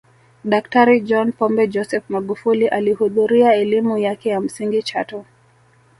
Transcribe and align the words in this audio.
Daktari 0.51 0.99
John 1.05 1.31
Pombe 1.31 1.67
Joseph 1.71 2.09
Magufuli 2.09 2.67
alihudhuria 2.67 3.53
elimu 3.55 3.97
yake 3.97 4.29
ya 4.29 4.39
msingi 4.41 4.83
chato 4.83 5.25